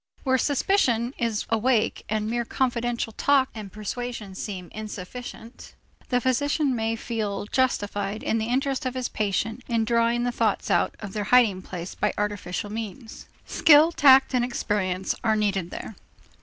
[0.23, 5.75] Where suspicion is awake and mere confidential talk and persuasion seem insufficient,
[6.09, 10.71] the physician may feel justified in the interest of his patient in drawing the thoughts
[10.71, 13.27] out of their hiding place by artificial means.
[13.45, 15.93] Skill, tact, and experience are needed there.